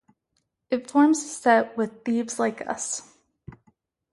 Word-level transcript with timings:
It 0.71 0.89
forms 0.89 1.19
a 1.23 1.27
set 1.27 1.77
with 1.77 2.03
"Thieves 2.03 2.39
Like 2.39 2.67
Us". 2.67 3.03